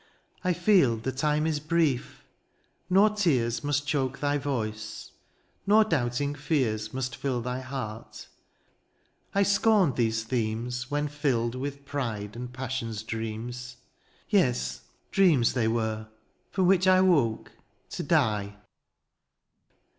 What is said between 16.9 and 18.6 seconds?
woke «To die.